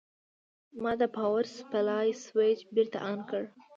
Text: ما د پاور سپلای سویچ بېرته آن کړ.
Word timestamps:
ما 0.81 0.91
د 1.01 1.03
پاور 1.15 1.45
سپلای 1.57 2.07
سویچ 2.25 2.59
بېرته 2.75 2.97
آن 3.09 3.19
کړ. 3.29 3.43